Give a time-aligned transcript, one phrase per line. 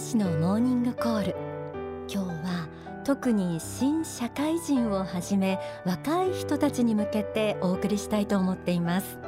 [0.00, 1.36] 子のモーニングコール。
[2.08, 2.68] 今日は
[3.04, 9.18] 特に新社会人をはじめ若い人たちに向けてお送りしたいと思っています。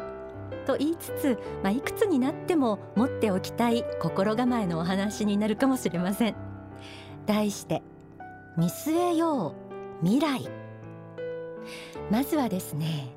[0.66, 6.36] と言いつつ、まあ、いくつになっても持っておきたい心構えのお話になるかもしれません。
[7.26, 7.82] 題して
[8.56, 9.54] 見据えよ
[10.00, 10.48] う未来。
[12.10, 13.10] まずはですね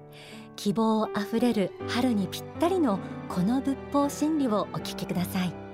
[0.57, 5.64] 希望あふれる春にぴったりのこの仏法真理をお聞きください。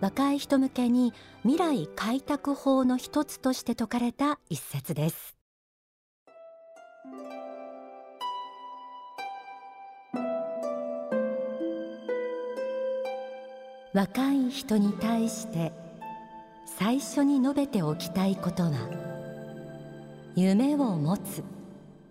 [0.00, 1.12] 若い人向けに
[1.42, 5.36] 未来開拓法の一つとして説かれた一節です。
[13.92, 15.72] 若い人に対して
[16.66, 18.70] 最初に述べておきたいことは
[20.36, 21.42] 夢を持つ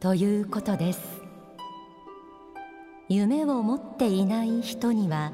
[0.02, 1.22] ということです。
[3.08, 5.32] 夢を持っていない人には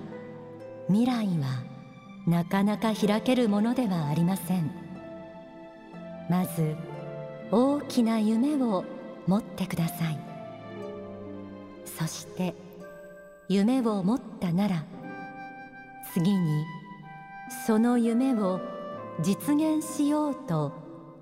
[0.88, 1.73] 未来は
[2.26, 4.72] なかなか開けるものではありません。
[6.30, 6.76] まず
[7.52, 8.86] 大きな夢を
[9.28, 10.20] 持ってください。
[11.86, 12.56] そして
[13.50, 14.84] 夢を持ったなら
[16.14, 16.66] 次に
[17.68, 18.62] その夢を
[19.22, 20.72] 実現しようと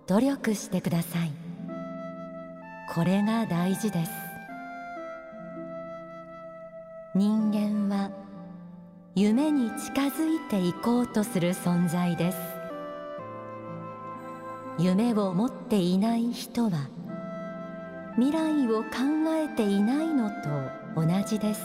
[0.07, 1.31] 努力してください。
[2.93, 4.11] これが大事です。
[7.15, 7.80] 人間
[9.21, 12.37] 夢に近づいていこうとする存在です。
[14.79, 16.89] 夢を持っていない人は
[18.15, 18.89] 未来を考
[19.35, 20.35] えていないのと
[20.95, 21.61] 同じです。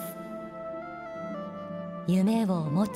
[2.06, 2.90] 夢を持ち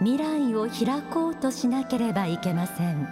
[0.00, 3.08] 未来を開こうとしなければいけません。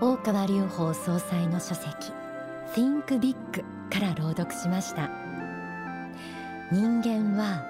[0.00, 1.90] 大川隆法総裁の書籍
[2.74, 3.34] Think Big
[3.90, 5.10] から朗読しました。
[6.70, 7.64] 人間は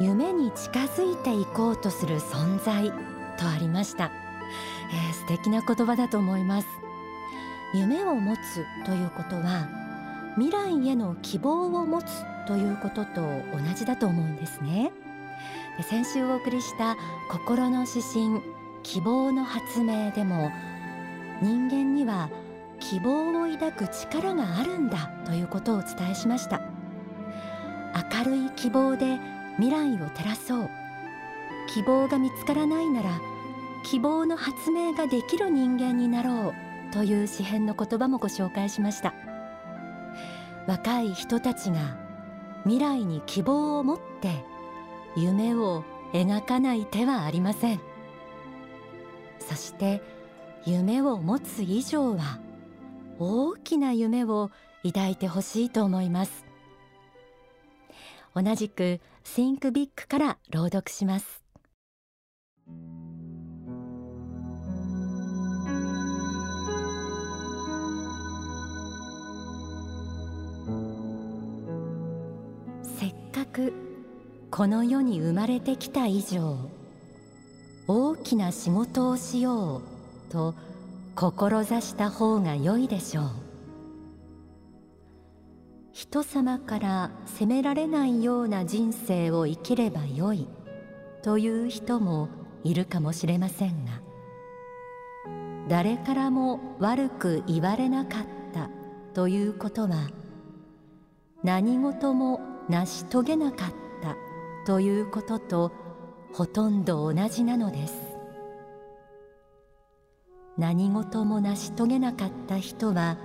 [0.00, 2.90] 夢に近づいていこうとする存在
[3.36, 6.68] とありました、えー、素敵な言葉だと思います。
[7.74, 9.68] 夢を持つということは
[10.36, 12.06] 未来への希望を持つ
[12.46, 14.92] ということと同じだと思うんですね。
[15.82, 16.96] 先週お送りした
[17.30, 18.42] 心の指針
[18.82, 20.50] 希望の発明でも
[21.42, 22.30] 人間には
[22.80, 26.60] 希望を抱く力があるんだということをお伝えしました。
[28.14, 29.18] 明るい希望で
[29.56, 30.70] 未来を照らそう。
[31.68, 33.20] 希望が見つからないなら
[33.84, 36.54] 希望の発明ができる人間になろ
[36.90, 39.14] うという詩編の言葉もご紹介しました。
[40.66, 41.96] 若い人たちが
[42.64, 44.44] 未来に希望を持って
[45.16, 47.80] 夢を描かない手はありません。
[49.38, 50.02] そして
[50.64, 52.38] 夢を持つ以上は
[53.18, 54.50] 大きな夢を
[54.84, 56.44] 抱いてほしいと思います。
[58.34, 61.42] 同じく Think Big から朗読します。
[72.82, 73.72] せっかく
[74.50, 76.56] この世に生まれてきた以上
[77.86, 79.82] 大きな仕事をしよう
[80.32, 80.54] と
[81.20, 83.24] 志した方が良いでしょう。
[85.90, 90.46] 人様から責められないような人生を生きればよい
[91.24, 92.28] という人も
[92.62, 94.00] いるかもしれませんが
[95.68, 98.22] 誰からも悪く言われなかっ
[98.54, 98.70] た
[99.12, 100.08] ということは
[101.42, 104.16] 何事も成し遂げなかった
[104.64, 105.72] ということと
[106.32, 108.07] ほとんど同じなのです。
[110.58, 113.16] 何事も成し遂げなかった人は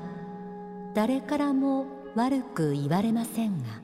[0.93, 3.81] 誰からも悪く言われませんが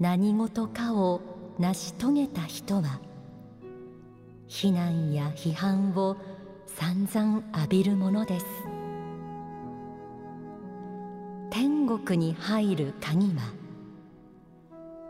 [0.00, 1.20] 何事かを
[1.58, 3.00] 成し遂げた人は
[4.46, 6.16] 非難や批判を
[6.66, 8.46] 散々浴びるものです。
[11.50, 13.42] 天国に入る鍵は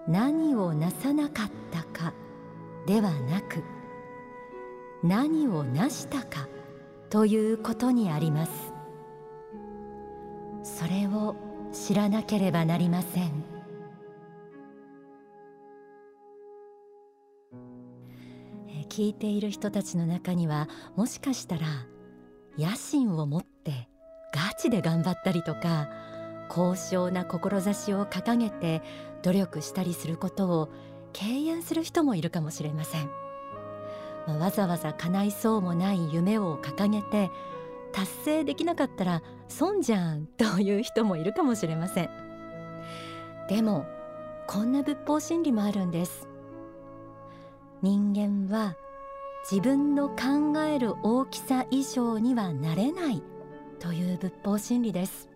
[0.08, 2.12] 何をなさなかったか
[2.84, 3.62] ではなく
[5.04, 6.48] 何を成したか
[7.12, 8.72] ということにあります
[10.62, 11.36] それを
[11.70, 13.44] 知らなければなりません
[18.88, 21.66] 聞いている人たちの中にはもしかしたら
[22.58, 23.90] 野心を持って
[24.34, 25.90] ガチで頑張ったりとか
[26.48, 28.80] 高尚な志を掲げて
[29.22, 30.72] 努力したりすることを
[31.12, 33.21] 敬遠する人もいるかもしれません。
[34.26, 37.30] まあ、わざわざ叶いそうもない夢を掲げて
[37.92, 42.10] 達成できなかったら損じゃんという人もいるかもしれません。
[43.48, 43.86] でも
[44.46, 46.28] こんな仏法真理もあるんです。
[47.82, 48.76] 人間は
[49.50, 53.22] 自分の考える大きさ以上にはなれない
[53.80, 55.28] という仏法真理です。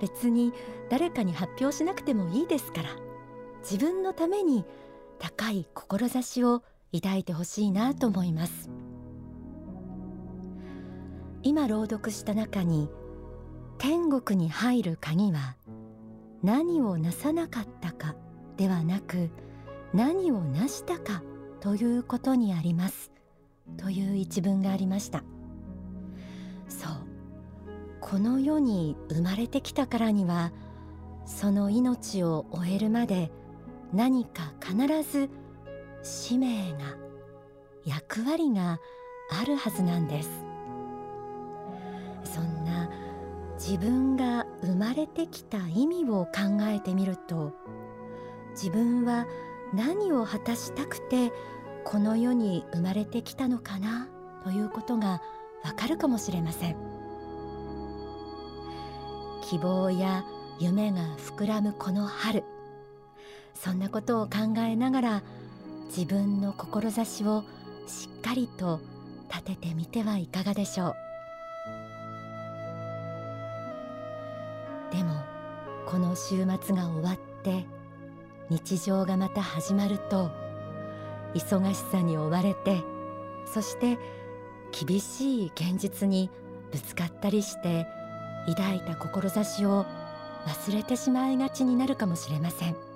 [0.00, 0.52] 別に
[0.88, 2.90] 誰かに発表しなくてもいいですから
[3.62, 4.64] 自分のために
[5.18, 6.62] 高い志を
[6.92, 8.70] 抱いてほしいなと思います。
[11.42, 12.90] 今朗読した中に
[13.78, 15.56] 天国に入る鍵は
[16.42, 18.16] 何をなさなかったか
[18.56, 19.30] ではなく
[19.94, 21.22] 何をなしたか
[21.60, 23.10] ということにあります。
[23.76, 25.22] という一文がありました。
[26.68, 26.92] そう。
[28.00, 30.52] この世に生まれてきたからには
[31.26, 33.30] その命を終えるまで
[33.92, 35.30] 何か必ず
[36.02, 36.96] 使命が
[37.84, 38.80] 役割が
[39.30, 40.30] あるはずなんです。
[42.24, 42.90] そんな
[43.54, 47.52] 自分が生まれてきた意味を考えてみると
[48.50, 49.26] 自分は
[49.74, 51.32] 何を果たしたくて
[51.84, 54.08] この世に生まれてきたのかな
[54.44, 55.22] ということが
[55.64, 56.76] わかるかもしれません。
[59.42, 60.24] 希望や
[60.58, 62.44] 夢が膨らむこの春
[63.60, 65.22] そんなことを考えながら
[65.88, 67.42] 自分の志を
[67.86, 68.80] しっかりと
[69.28, 70.94] 立ててみてはいかがでしょう。
[74.92, 75.22] でも
[75.86, 77.66] この週末が終わって
[78.48, 80.30] 日常がまた始まると
[81.34, 82.80] 忙しさに追われて
[83.52, 83.98] そして
[84.72, 86.30] 厳しい現実に
[86.72, 87.86] ぶつかったりして
[88.46, 89.84] 抱いた志を
[90.46, 92.87] 忘れてしまいがちになるかもしれません。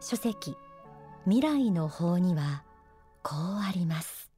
[0.00, 0.56] 書籍
[1.24, 2.62] 未来の法には
[3.22, 4.30] こうあります。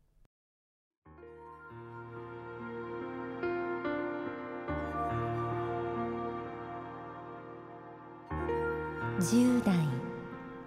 [9.20, 9.74] 10代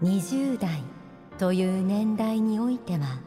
[0.03, 0.83] 20代
[1.38, 3.21] という年代においては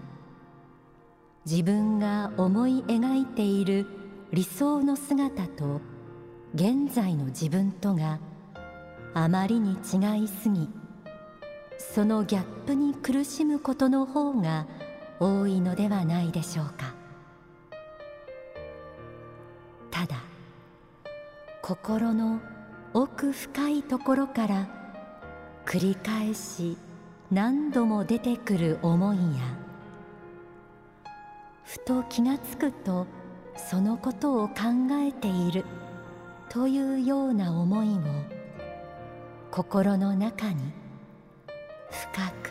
[1.46, 3.86] 自分が思い描いている
[4.32, 5.80] 理想の姿と
[6.54, 8.18] 現在の自分とが
[9.14, 10.68] あまりに違いすぎ
[11.78, 14.66] そのギャップに苦しむことの方が
[15.20, 16.94] 多いのではないでしょうか。
[19.90, 20.16] ただ
[21.62, 22.40] 心の
[22.92, 24.68] 奥深いところから
[25.64, 26.76] 繰り返し
[27.30, 29.22] 何度も出てくる思いや
[31.64, 33.06] ふと気がつくと
[33.56, 34.54] そのことを考
[34.92, 35.64] えている
[36.48, 38.00] というような思いを
[39.50, 40.72] 心の中に
[41.94, 42.50] 深く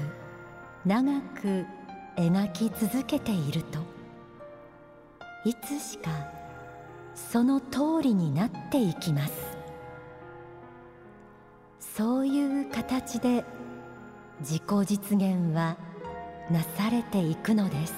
[0.86, 1.66] 長く
[2.18, 3.80] 描き続けていると
[5.44, 6.10] いつしか
[7.14, 9.34] その通りになっていきます。
[11.80, 13.44] そういう形で
[14.40, 15.78] 自己実現は
[16.50, 17.94] なされていくのです。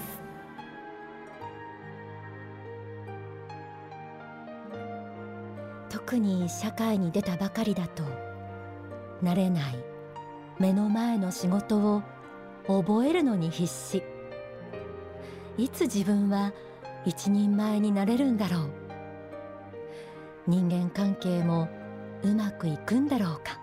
[5.90, 8.04] 特に社会に出たばかりだと
[9.24, 9.95] 慣れない。
[10.58, 12.02] 目の前の仕事を
[12.68, 14.04] 覚えるのに必死。
[15.58, 16.54] いつ自分は
[17.06, 18.70] 一人前になれるんだろう。
[20.48, 21.68] 人間関係も
[22.24, 23.60] うまくいくんだろうか。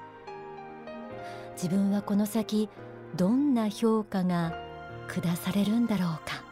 [1.55, 2.69] 自分はこの先
[3.17, 4.53] どんな評価が
[5.09, 6.43] 下されるんだろうか。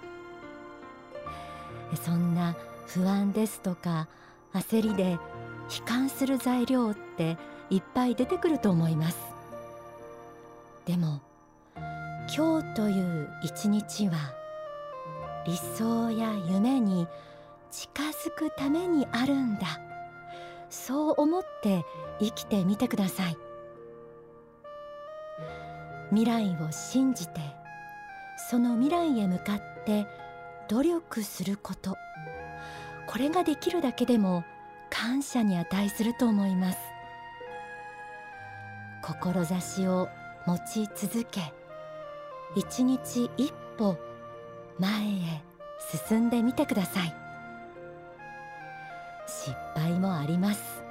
[2.03, 4.09] そんな不安ですとか
[4.53, 7.37] 焦りで悲観する材料って
[7.69, 9.39] いっぱい出てくると思います。
[10.87, 11.21] でも
[12.35, 14.35] 今日という一日は
[15.47, 17.07] 理想や夢に
[17.71, 19.81] 近づくためにあるんだ。
[20.69, 21.85] そう思って
[22.21, 23.37] 生きてみてください。
[26.11, 27.41] 未来を信じて
[28.49, 30.07] その未来へ向かって
[30.69, 31.97] 努力すること。
[33.07, 34.45] これができるだけでも
[34.89, 36.79] 感謝に値すると思います。
[39.03, 40.09] 志を
[40.47, 41.52] 持ち続け
[42.56, 43.97] 一日一歩
[44.78, 45.42] 前へ
[46.09, 47.14] 進んでみてください。
[49.26, 50.82] 失敗もあります。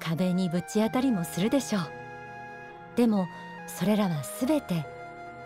[0.00, 1.82] 壁にぶち当たりもするでしょう。
[2.96, 3.26] でも
[3.66, 4.86] それらはすべて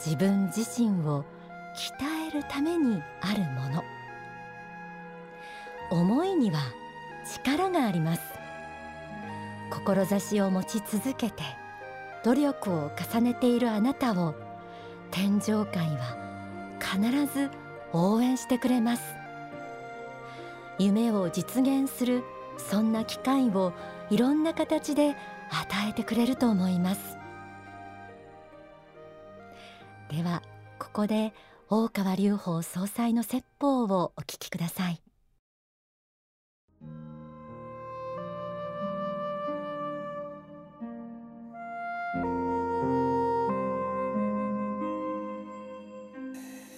[0.05, 1.25] 自分自身を
[1.77, 3.83] 鍛えるためにあるもの。
[5.91, 6.61] 思いには
[7.25, 8.23] 力があります。
[9.71, 11.43] 志を持ち続けて
[12.25, 14.35] 努力を重ねているあなたを
[15.11, 16.17] 天上界は
[16.81, 17.01] 必
[17.33, 17.51] ず
[17.93, 19.03] 応援してくれます。
[20.79, 22.25] 夢を実現する
[22.57, 23.73] そんな機会を
[24.11, 25.17] いろんな形で
[25.51, 27.17] 与えてくれると思います。
[30.11, 30.43] では
[30.79, 31.33] ここで
[31.69, 35.01] 大川隆法総裁の説法をお聞きください。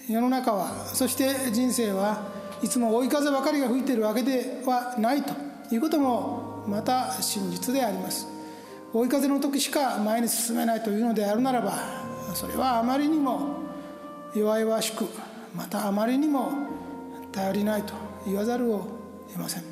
[0.08, 2.30] 世の中はそして人生は
[2.62, 5.32] いつも追い風ばかりが吹いているわけではないと
[5.70, 8.26] いうこともまた真実であります。
[8.92, 11.72] 追い風の時しか前に進めないというのであるならば
[12.34, 13.56] それはあまりにも
[14.34, 15.06] 弱々しく
[15.54, 16.52] またあまりにも
[17.32, 17.94] 頼りないと
[18.26, 18.86] 言わざるを
[19.28, 19.64] 得ません。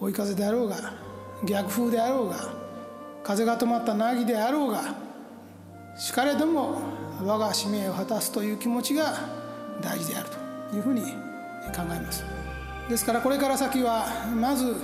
[0.00, 0.76] 追い風であろうが
[1.44, 2.36] 逆風であろうが
[3.24, 4.94] 風が止まった凪であろうが
[5.96, 6.80] しかれども
[7.24, 9.14] 我が使命を果たすという気持ちが
[9.80, 10.28] 大事である
[10.70, 12.24] というふうに考えます。
[12.88, 14.74] ですからこれから先はまず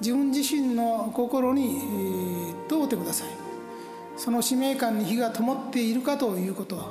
[0.00, 3.28] 自分自身の心に問うてください。
[4.16, 6.90] その使命感に火が灯っているかということ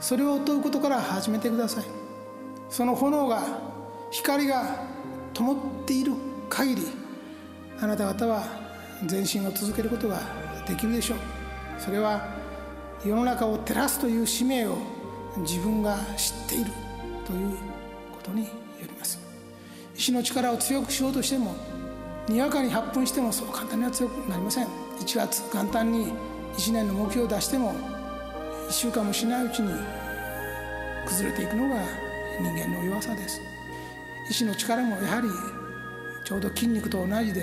[0.00, 1.84] それを問うことから始めてください。
[2.68, 3.42] その炎が
[4.10, 4.80] 光が
[5.34, 6.12] 灯っている
[6.48, 6.82] 限り
[7.80, 8.44] あなた方は
[9.08, 10.20] 前進を続けることが
[10.66, 11.18] できるでしょう。
[11.78, 12.41] それは
[13.04, 14.78] 世の中を照らすという使命を
[15.38, 16.70] 自分が知っている
[17.26, 17.56] という
[18.12, 18.50] ことによ
[18.82, 19.18] ります。
[19.96, 21.54] 意志の力を強くしようとしても
[22.28, 24.66] にわかに発奮してもそう簡単には強くなりません。
[25.00, 26.12] 1月元旦に
[26.56, 27.72] 1年の目標を出しても
[28.68, 29.72] 1週間もしないうちに
[31.06, 31.82] 崩れていくのが
[32.40, 33.40] 人間の弱さです。
[34.30, 35.28] 意志の力もやはり
[36.24, 37.42] ちょうど筋肉と同じで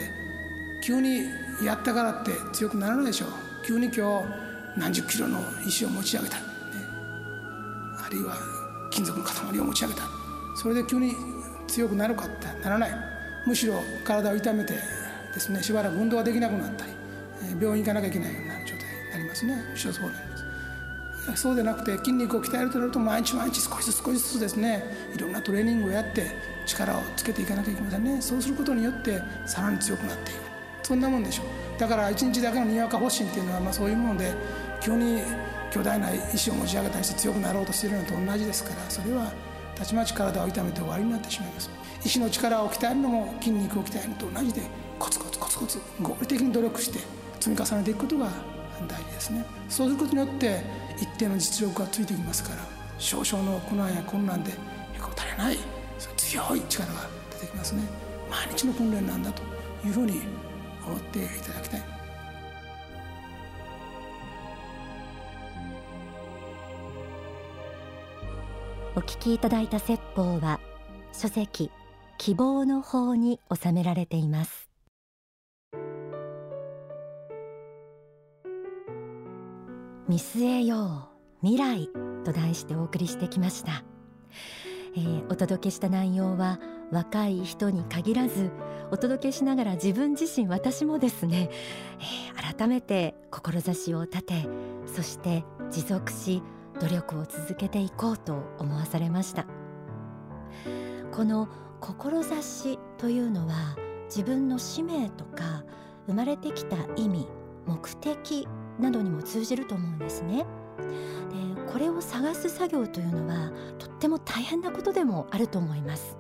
[0.81, 1.25] 急に
[1.61, 3.29] やったからって強くならないでしょう。
[3.65, 6.43] 急に今日何十キロの石を持ち上げた、ね、
[7.97, 8.35] あるいは
[8.91, 10.03] 金属の塊を持ち上げた。
[10.55, 11.15] それで急に
[11.67, 12.91] 強くなるかってならない。
[13.45, 14.73] むしろ体を痛めて
[15.33, 16.91] ですねしばらく運動ができなくなったり
[17.59, 19.63] 病院行かなきゃいけないような状態になりますね。
[19.71, 21.41] むしろそうなります。
[21.41, 24.83] そうでなくて筋肉を鍛えるとなると毎日毎日少しずつ少しずつですね
[25.15, 26.31] いろんなトレーニングをやって
[26.65, 28.21] 力をつけていかなきゃいけませんね。
[28.21, 30.39] そうすることによってさらに強くなっていく。
[30.83, 31.68] そんなもんでしょう。
[31.79, 34.33] だから一日だけのにわか発信っていうのはまあそういうもので
[34.81, 35.21] 急に
[35.71, 39.31] 巨大な石を持ち上げたりして強くなろうとしているのと同じですからそれは
[39.75, 41.69] たちまち体を痛めて終わりになってしまいます。
[42.03, 44.62] 石の力を鍛えるのも筋肉を鍛えるのと同じで
[44.98, 47.00] コツコツコツコツ合理的に努力して
[47.39, 48.29] 積み重ねていくことが
[48.88, 49.45] 大事ですね。
[49.69, 50.62] そうすることによって
[50.98, 52.65] 一定の実力がついてきますから
[52.98, 54.55] 少々の苦難や困難でへ
[55.00, 55.57] こたれない
[56.17, 57.83] 強い力が出てきますね。
[58.29, 59.41] 毎日の訓練なんだと
[59.86, 60.21] いうふうに
[60.86, 61.81] 思っていただきたい。
[68.95, 70.59] お聞きいただいた説法は
[71.13, 71.71] 書籍
[72.17, 74.69] 希望の方に収められています。
[80.09, 81.09] 見据えよ
[81.43, 81.88] う未来
[82.25, 83.83] と題してお送りしてきました、
[84.98, 86.59] えー、お届けした内容は
[86.91, 88.51] 若い人に限らず
[88.91, 91.50] お届けしながら自分自身私もですね、
[92.00, 94.48] えー、改めて志を立て
[94.86, 96.41] そして持続し
[96.79, 99.46] 努力を続けていこうと思わされました。
[101.12, 101.50] この
[101.81, 105.63] 志というのは自分の使命とか
[106.08, 107.27] 生まれてきた意味
[107.65, 108.48] 目的
[108.79, 110.46] などにも通じると思うんですね。
[110.77, 116.17] でこれを探す作業というのはとっても大変なことでもあると思います。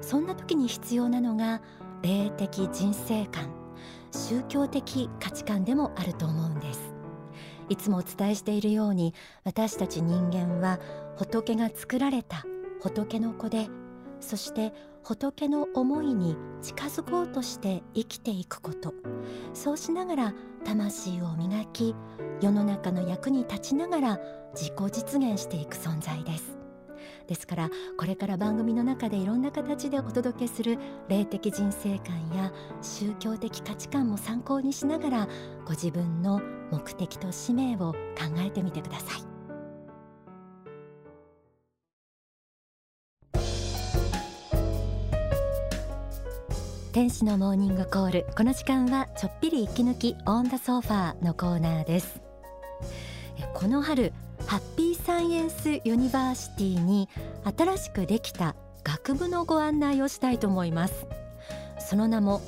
[0.00, 1.62] そんな時に必要なのが
[2.02, 3.50] 霊的人生観
[4.10, 6.92] 宗教的価値観でもあると思うんです。
[7.68, 10.78] いつもお伝えしているように私たち人間は
[11.16, 12.44] 仏が作られた
[12.80, 13.68] 仏の子で
[14.20, 14.72] そして
[15.02, 18.94] 仏の思いに近づこうとして生きていくこと。
[19.54, 20.34] そうしながら
[20.64, 21.94] 魂を磨き
[22.40, 24.20] 世の中の役に立ちながら
[24.54, 26.61] 自己実現していく存在です。
[27.26, 35.28] ですからこれから番組の中でいろんな形でお届けする霊的人生観や宗教的価値観も参考にしながら
[35.64, 37.96] ご自分の目的と使命を考
[38.38, 39.32] えてみてください。
[46.92, 48.26] 天使のモーニングコール。
[48.36, 52.20] この時間はちょっぴり息抜きオンダソファーのコーナーです。
[53.54, 54.12] この春
[54.46, 57.08] ハッピーサイエンスユニバーシティに
[57.58, 58.54] 新しくできた
[58.84, 61.06] 学部のご案内をしたいと思います。
[61.80, 62.40] その名も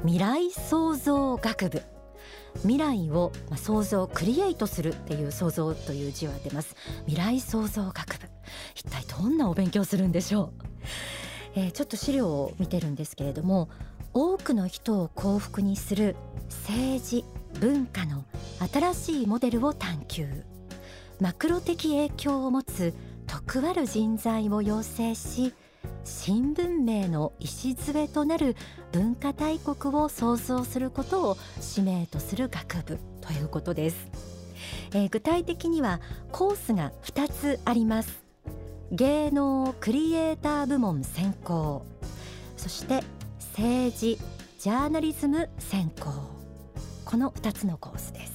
[0.00, 1.82] 未来創造学部。
[2.60, 6.76] 未来を創造クリエイトするっていう創造という字は出ます。
[7.06, 8.28] 未来創造学部。
[8.74, 10.52] 一体どんなお勉強するんでしょう、
[11.54, 13.70] えー、ちょっと資料を見てるんですけれども
[14.12, 16.16] 大くの人を幸福にする
[16.66, 17.24] 政治
[17.60, 18.24] 文化の
[18.70, 20.51] 新しいモデルを探求。
[21.20, 22.94] マクロ的影響を持つ
[23.26, 25.54] 徳ある人材を養成し
[26.04, 28.56] 新文明の礎となる
[28.90, 34.08] 文化大国を創造することを使命とする学部ということです、
[34.94, 36.00] えー、具体的には
[36.32, 38.22] コースが2つあります。
[38.92, 41.86] 芸能クリエイター部門専攻。
[42.58, 43.02] そして
[43.38, 44.18] 政治
[44.58, 46.12] ジャーナリズム専攻。
[47.06, 48.31] この2つのコースです。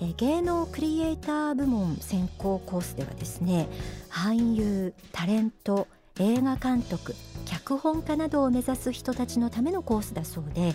[0.00, 3.68] え芸能クリエイター部門専攻コースではですね
[4.10, 5.86] 俳優タレント
[6.18, 10.74] 映画監督脚本家などを目指す人たちのためのコースだそうで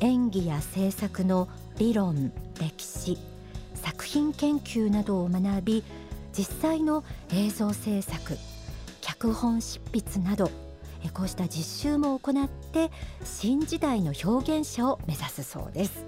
[0.00, 3.18] 演技や制作の理論歴史
[3.74, 5.84] 作品研究などを学び
[6.32, 8.36] 実際の映像制作
[9.00, 10.50] 脚本執筆など
[11.12, 12.90] こうした実習も行って
[13.24, 16.04] 新時代の表現者を目指すそうです。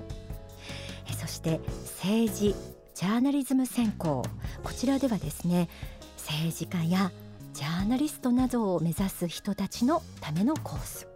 [1.27, 1.61] そして
[1.99, 2.55] 政治
[2.95, 4.25] ジャーナリズム専攻
[4.63, 5.69] こちらではですね
[6.17, 7.11] 政治家や
[7.53, 11.09] ジャーナリストなどを目指す人たちのためのコース。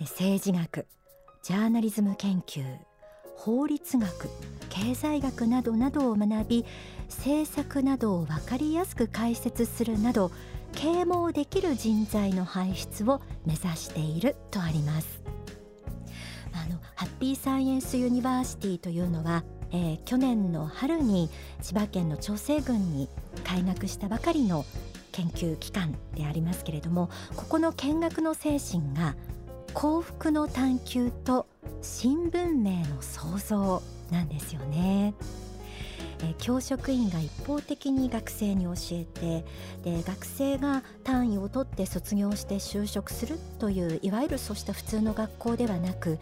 [0.00, 0.86] 政治学
[1.42, 2.64] ジャーナリズム研究
[3.36, 4.28] 法律学
[4.70, 6.64] 経済学などなどを学び
[7.08, 10.30] 政策などを分かりやすく解説するなど
[10.72, 15.20] 啓蒙できる人材の輩出を目指しているとあります。
[17.20, 21.28] ピーサイエンスユニバーシティというのは、えー、去年の春に
[21.60, 23.10] 千葉県の長生郡に
[23.44, 24.64] 開学したばかりの
[25.12, 29.16] 研究機関でありますけれどもここの見学の精神が
[29.74, 31.46] 幸福の探求と
[31.82, 35.14] 新文明の創造なんですよね。
[36.22, 39.44] え教職員が一方的に学生に教えて
[39.82, 46.18] で学生が単位を取って卒業して就職するといういわゆるそうした普通の学校ではなく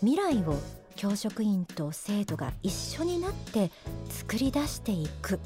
[0.00, 0.58] 未来を
[0.96, 3.70] 教職員と生徒が一緒になって
[4.08, 5.38] 作り出していく、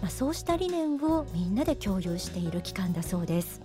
[0.00, 3.60] まあ、そうした理念をみんなで共有している機関だそうです。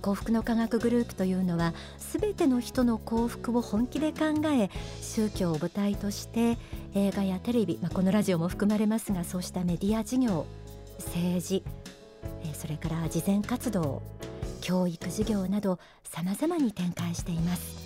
[0.00, 4.70] 幸福の科学グループというのは全ての人の幸福を本気で考え
[5.02, 6.56] 宗教を舞台として
[6.94, 10.46] 映画やテレビ、まあ、このラジオも含まれますがそうしたメディア事業
[10.98, 11.64] 政治
[12.52, 14.02] それから慈善活動
[14.60, 17.80] 教育事業などさまざまに展開しています。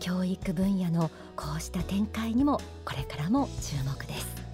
[0.00, 4.45] 教育分野のこうした展開にもこれからも注目です。